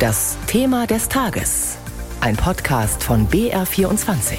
[0.00, 1.76] Das Thema des Tages.
[2.22, 4.38] Ein Podcast von BR24.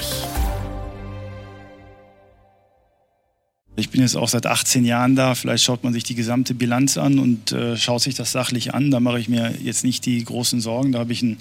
[3.76, 5.36] Ich bin jetzt auch seit 18 Jahren da.
[5.36, 8.90] Vielleicht schaut man sich die gesamte Bilanz an und äh, schaut sich das sachlich an.
[8.90, 10.94] Da mache ich mir jetzt nicht die großen Sorgen.
[10.94, 11.38] Da habe ich ein,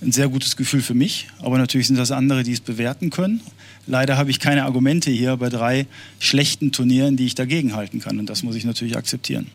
[0.00, 1.28] ein sehr gutes Gefühl für mich.
[1.40, 3.42] Aber natürlich sind das andere, die es bewerten können.
[3.86, 5.86] Leider habe ich keine Argumente hier bei drei
[6.20, 8.18] schlechten Turnieren, die ich dagegen halten kann.
[8.18, 9.50] Und das muss ich natürlich akzeptieren.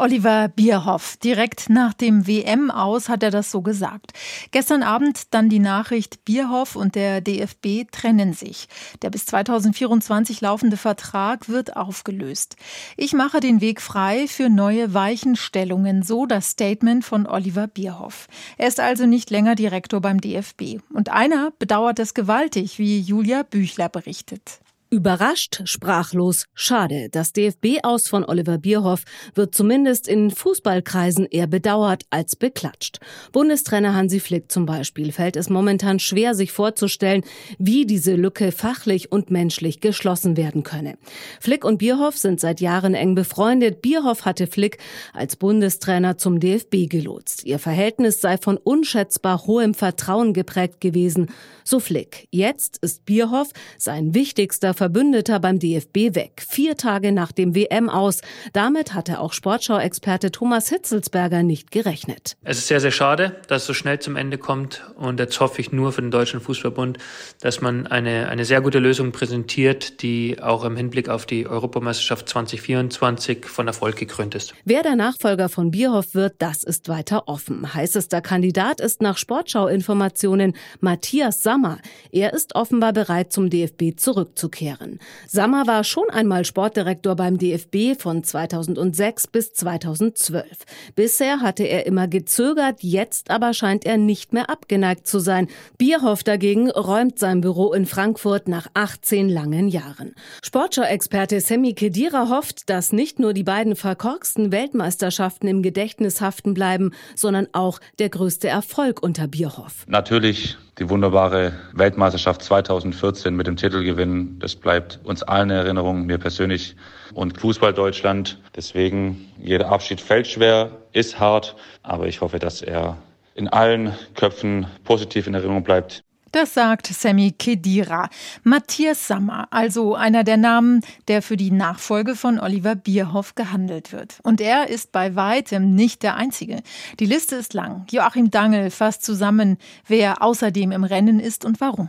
[0.00, 1.16] Oliver Bierhoff.
[1.16, 4.12] Direkt nach dem WM aus hat er das so gesagt.
[4.52, 8.68] Gestern Abend dann die Nachricht, Bierhoff und der DFB trennen sich.
[9.02, 12.54] Der bis 2024 laufende Vertrag wird aufgelöst.
[12.96, 18.28] Ich mache den Weg frei für neue Weichenstellungen, so das Statement von Oliver Bierhoff.
[18.56, 20.78] Er ist also nicht länger Direktor beim DFB.
[20.94, 24.60] Und einer bedauert es gewaltig, wie Julia Büchler berichtet.
[24.90, 27.10] Überrascht, sprachlos, schade.
[27.10, 32.98] Das DFB-Aus von Oliver Bierhoff wird zumindest in Fußballkreisen eher bedauert als beklatscht.
[33.32, 37.22] Bundestrainer Hansi Flick zum Beispiel fällt es momentan schwer, sich vorzustellen,
[37.58, 40.96] wie diese Lücke fachlich und menschlich geschlossen werden könne.
[41.38, 43.82] Flick und Bierhoff sind seit Jahren eng befreundet.
[43.82, 44.78] Bierhoff hatte Flick
[45.12, 47.44] als Bundestrainer zum DFB gelotst.
[47.44, 51.26] Ihr Verhältnis sei von unschätzbar hohem Vertrauen geprägt gewesen,
[51.62, 52.26] so Flick.
[52.30, 58.20] Jetzt ist Bierhoff sein wichtigster Verbündeter beim DFB weg, vier Tage nach dem WM aus.
[58.52, 62.36] Damit hatte auch Sportschau-Experte Thomas Hitzelsberger nicht gerechnet.
[62.44, 64.84] Es ist sehr, sehr schade, dass es so schnell zum Ende kommt.
[64.94, 66.98] Und jetzt hoffe ich nur für den Deutschen Fußballbund,
[67.40, 72.28] dass man eine, eine sehr gute Lösung präsentiert, die auch im Hinblick auf die Europameisterschaft
[72.28, 74.54] 2024 von Erfolg gekrönt ist.
[74.64, 77.74] Wer der Nachfolger von Bierhoff wird, das ist weiter offen.
[77.74, 81.78] Heißester Kandidat ist nach Sportschau-Informationen Matthias Sammer.
[82.12, 84.98] Er ist offenbar bereit, zum DFB zurückzukehren zurückkehren.
[85.26, 90.46] Sammer war schon einmal Sportdirektor beim DFB von 2006 bis 2012.
[90.94, 95.48] Bisher hatte er immer gezögert, jetzt aber scheint er nicht mehr abgeneigt zu sein.
[95.76, 100.14] Bierhoff dagegen räumt sein Büro in Frankfurt nach 18 langen Jahren.
[100.42, 106.92] Sportschau-Experte Sammy Kedira hofft, dass nicht nur die beiden verkorksten Weltmeisterschaften im Gedächtnis haften bleiben,
[107.14, 109.84] sondern auch der größte Erfolg unter Bierhoff.
[109.86, 114.38] Natürlich die wunderbare Weltmeisterschaft 2014 mit dem Titelgewinn.
[114.38, 116.76] Das bleibt uns allen in Erinnerung, mir persönlich
[117.14, 118.40] und Fußball Deutschland.
[118.54, 122.96] Deswegen, jeder Abschied fällt schwer, ist hart, aber ich hoffe, dass er
[123.34, 126.02] in allen Köpfen positiv in Erinnerung bleibt.
[126.32, 128.10] Das sagt Sammy Kedira.
[128.42, 134.18] Matthias Sammer, also einer der Namen, der für die Nachfolge von Oliver Bierhoff gehandelt wird.
[134.24, 136.60] Und er ist bei weitem nicht der Einzige.
[137.00, 137.86] Die Liste ist lang.
[137.90, 141.88] Joachim Dangel fasst zusammen, wer außerdem im Rennen ist und warum.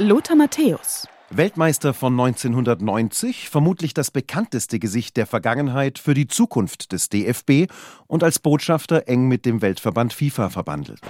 [0.00, 1.08] Lothar Matthäus.
[1.30, 7.66] Weltmeister von 1990, vermutlich das bekannteste Gesicht der Vergangenheit für die Zukunft des DFB
[8.06, 11.00] und als Botschafter eng mit dem Weltverband FIFA verbandelt.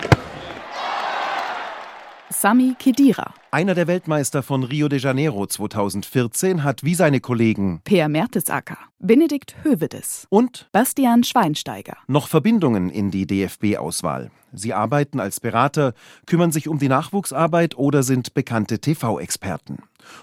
[2.31, 3.33] Sami Kedira.
[3.50, 9.56] Einer der Weltmeister von Rio de Janeiro 2014 hat wie seine Kollegen Per Mertesacker, Benedikt
[9.62, 14.31] Hövedes und Bastian Schweinsteiger noch Verbindungen in die DFB-Auswahl.
[14.53, 15.94] Sie arbeiten als Berater,
[16.27, 19.78] kümmern sich um die Nachwuchsarbeit oder sind bekannte TV-Experten.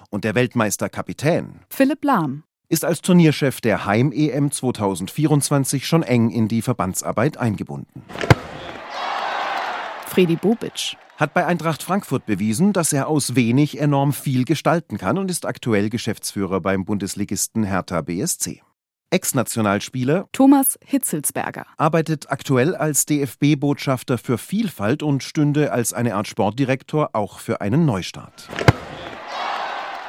[0.10, 6.62] Und der Weltmeister-Kapitän Philipp Lahm ist als Turnierchef der Heim-EM 2024 schon eng in die
[6.62, 8.04] Verbandsarbeit eingebunden.
[10.16, 15.18] Fredi Bobic hat bei Eintracht Frankfurt bewiesen, dass er aus wenig enorm viel gestalten kann
[15.18, 18.62] und ist aktuell Geschäftsführer beim Bundesligisten Hertha BSC.
[19.10, 27.10] Ex-Nationalspieler Thomas Hitzelsberger arbeitet aktuell als DFB-Botschafter für Vielfalt und stünde als eine Art Sportdirektor
[27.12, 28.48] auch für einen Neustart.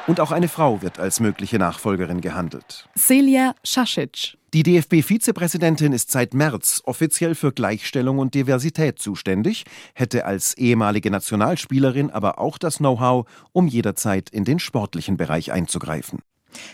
[0.07, 2.87] Und auch eine Frau wird als mögliche Nachfolgerin gehandelt.
[2.97, 4.37] Celia Šašić.
[4.53, 12.09] Die DFB-Vizepräsidentin ist seit März offiziell für Gleichstellung und Diversität zuständig, hätte als ehemalige Nationalspielerin
[12.09, 16.19] aber auch das Know-how, um jederzeit in den sportlichen Bereich einzugreifen.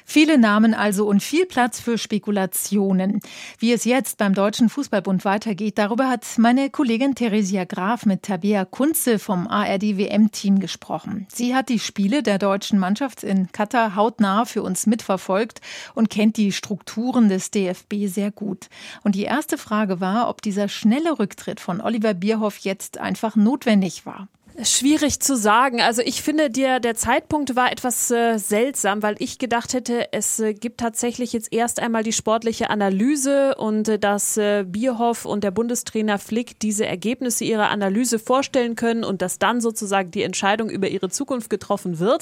[0.05, 3.19] Viele Namen also und viel Platz für Spekulationen.
[3.59, 8.65] Wie es jetzt beim Deutschen Fußballbund weitergeht, darüber hat meine Kollegin Theresia Graf mit Tabea
[8.65, 11.27] Kunze vom ARD-WM-Team gesprochen.
[11.33, 15.61] Sie hat die Spiele der deutschen Mannschaft in Katar hautnah für uns mitverfolgt
[15.95, 18.69] und kennt die Strukturen des DFB sehr gut.
[19.03, 24.05] Und die erste Frage war, ob dieser schnelle Rücktritt von Oliver Bierhoff jetzt einfach notwendig
[24.05, 24.27] war.
[24.61, 25.81] Schwierig zu sagen.
[25.81, 30.39] Also ich finde, der, der Zeitpunkt war etwas äh, seltsam, weil ich gedacht hätte, es
[30.39, 35.43] äh, gibt tatsächlich jetzt erst einmal die sportliche Analyse und äh, dass äh, Bierhoff und
[35.43, 40.69] der Bundestrainer Flick diese Ergebnisse ihrer Analyse vorstellen können und dass dann sozusagen die Entscheidung
[40.69, 42.21] über ihre Zukunft getroffen wird.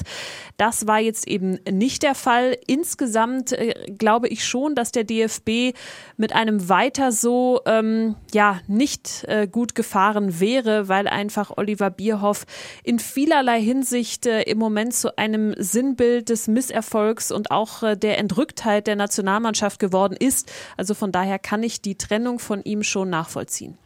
[0.55, 2.55] Das war jetzt eben nicht der Fall.
[2.65, 5.75] Insgesamt äh, glaube ich schon, dass der DFB
[6.15, 12.20] mit einem weiter so ähm, ja nicht äh, gut gefahren wäre, weil einfach Oliver Bierhoff
[12.21, 12.45] Bierhoff
[12.83, 18.19] in vielerlei Hinsicht äh, im Moment zu einem Sinnbild des Misserfolgs und auch äh, der
[18.19, 20.51] Entrücktheit der Nationalmannschaft geworden ist.
[20.77, 23.77] Also von daher kann ich die Trennung von ihm schon nachvollziehen.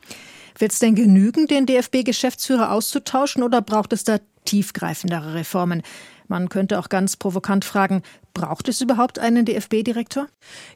[0.57, 5.81] Wird es denn genügen, den DFB-Geschäftsführer auszutauschen oder braucht es da tiefgreifendere Reformen?
[6.27, 8.01] Man könnte auch ganz provokant fragen,
[8.35, 10.27] Braucht es überhaupt einen DFB-Direktor?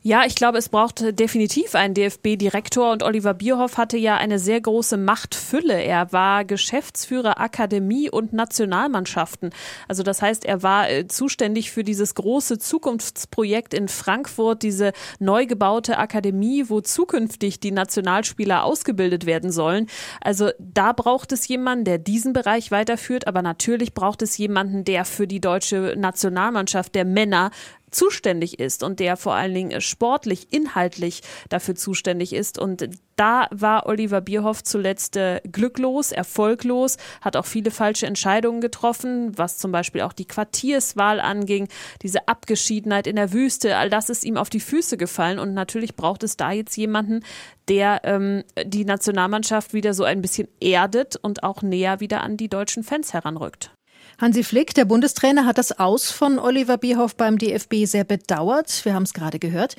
[0.02, 4.62] Ja, ich glaube, es braucht definitiv einen DFB-Direktor und Oliver Bierhoff hatte ja eine sehr
[4.62, 5.74] große Machtfülle.
[5.84, 9.50] Er war Geschäftsführer Akademie und Nationalmannschaften.
[9.90, 15.46] Also das heißt, er war äh, zuständig für dieses große Zukunftsprojekt in Frankfurt, diese neu
[15.46, 19.88] gebaute Akademie, wo zukünftig die Nationalspieler ausgebildet werden sollen.
[20.22, 25.04] Also da braucht es jemanden, der diesen Bereich weiterführt, aber natürlich braucht es jemanden, der
[25.04, 27.49] für die deutsche Nationalmannschaft der Männer
[27.92, 32.58] zuständig ist und der vor allen Dingen sportlich, inhaltlich dafür zuständig ist.
[32.58, 39.38] Und da war Oliver Bierhoff zuletzt äh, glücklos, erfolglos, hat auch viele falsche Entscheidungen getroffen,
[39.38, 41.68] was zum Beispiel auch die Quartierswahl anging,
[42.02, 45.40] diese Abgeschiedenheit in der Wüste, all das ist ihm auf die Füße gefallen.
[45.40, 47.22] Und natürlich braucht es da jetzt jemanden,
[47.68, 52.50] der ähm, die Nationalmannschaft wieder so ein bisschen erdet und auch näher wieder an die
[52.50, 53.72] deutschen Fans heranrückt.
[54.20, 58.84] Hansi Flick, der Bundestrainer, hat das Aus von Oliver Bierhoff beim DFB sehr bedauert.
[58.84, 59.78] Wir haben es gerade gehört.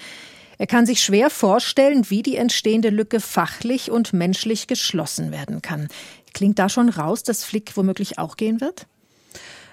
[0.56, 5.88] Er kann sich schwer vorstellen, wie die entstehende Lücke fachlich und menschlich geschlossen werden kann.
[6.32, 8.86] Klingt da schon raus, dass Flick womöglich auch gehen wird?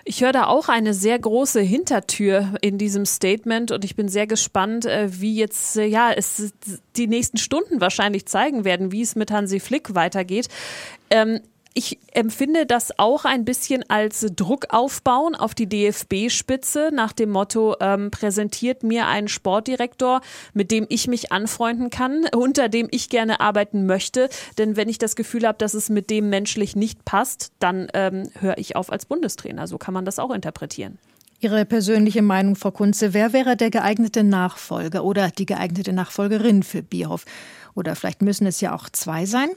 [0.04, 4.28] Ich höre da auch eine sehr große Hintertür in diesem Statement und ich bin sehr
[4.28, 6.54] gespannt, äh, wie jetzt, äh, ja, es
[6.96, 10.48] die nächsten Stunden wahrscheinlich zeigen werden, wie es mit Hansi Flick weitergeht.
[11.10, 11.42] Ähm,
[11.78, 17.76] ich empfinde das auch ein bisschen als Druck aufbauen auf die DFB-Spitze nach dem Motto,
[17.80, 20.22] ähm, präsentiert mir einen Sportdirektor,
[20.56, 24.28] mit dem ich mich anfreunden kann, unter dem ich gerne arbeiten möchte.
[24.58, 28.32] Denn wenn ich das Gefühl habe, dass es mit dem menschlich nicht passt, dann ähm,
[28.40, 29.68] höre ich auf als Bundestrainer.
[29.68, 30.98] So kann man das auch interpretieren.
[31.42, 36.82] Ihre persönliche Meinung, Frau Kunze, wer wäre der geeignete Nachfolger oder die geeignete Nachfolgerin für
[36.82, 37.26] Bierhoff?
[37.76, 39.50] Oder vielleicht müssen es ja auch zwei sein?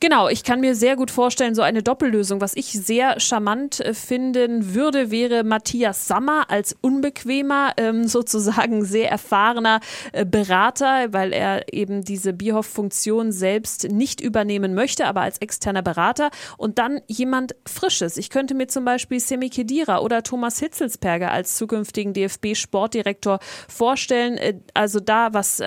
[0.00, 2.40] Genau, ich kann mir sehr gut vorstellen, so eine Doppellösung.
[2.40, 9.10] Was ich sehr charmant äh, finden würde, wäre Matthias Sammer als unbequemer, ähm, sozusagen sehr
[9.10, 9.80] erfahrener
[10.12, 16.30] äh, Berater, weil er eben diese Bierhoff-Funktion selbst nicht übernehmen möchte, aber als externer Berater.
[16.56, 18.16] Und dann jemand Frisches.
[18.16, 23.38] Ich könnte mir zum Beispiel Semi Kedira oder Thomas Hitzelsperger als zukünftigen DFB-Sportdirektor
[23.68, 24.36] vorstellen.
[24.38, 25.60] Äh, also da was,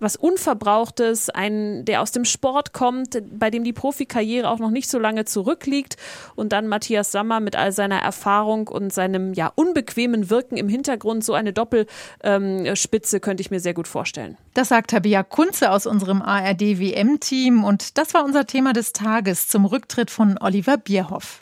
[0.00, 4.88] was Unverbrauchtes, ein, der aus dem Sport kommt, bei dem die Profikarriere auch noch nicht
[4.88, 5.96] so lange zurückliegt.
[6.36, 11.24] Und dann Matthias Sammer mit all seiner Erfahrung und seinem ja unbequemen Wirken im Hintergrund.
[11.24, 14.36] So eine Doppelspitze ähm, könnte ich mir sehr gut vorstellen.
[14.54, 17.64] Das sagt Tabia Kunze aus unserem ARD-WM-Team.
[17.64, 21.40] Und das war unser Thema des Tages zum Rücktritt von Oliver Bierhoff.